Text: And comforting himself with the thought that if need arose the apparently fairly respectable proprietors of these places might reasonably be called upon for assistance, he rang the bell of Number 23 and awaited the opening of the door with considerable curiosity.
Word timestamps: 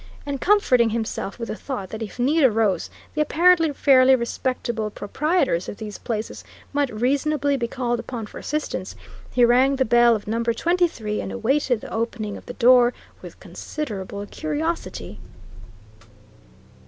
And 0.25 0.41
comforting 0.41 0.89
himself 0.89 1.37
with 1.37 1.49
the 1.49 1.55
thought 1.55 1.89
that 1.91 2.01
if 2.01 2.17
need 2.17 2.43
arose 2.43 2.89
the 3.13 3.21
apparently 3.21 3.71
fairly 3.71 4.15
respectable 4.15 4.89
proprietors 4.89 5.69
of 5.69 5.77
these 5.77 5.99
places 5.99 6.43
might 6.73 6.91
reasonably 6.91 7.55
be 7.55 7.67
called 7.67 7.99
upon 7.99 8.25
for 8.25 8.39
assistance, 8.39 8.95
he 9.29 9.45
rang 9.45 9.75
the 9.75 9.85
bell 9.85 10.15
of 10.15 10.25
Number 10.25 10.55
23 10.55 11.21
and 11.21 11.31
awaited 11.31 11.81
the 11.81 11.93
opening 11.93 12.35
of 12.35 12.47
the 12.47 12.53
door 12.55 12.93
with 13.21 13.39
considerable 13.39 14.25
curiosity. 14.25 15.19